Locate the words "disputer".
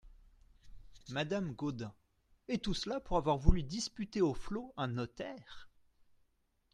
3.61-4.19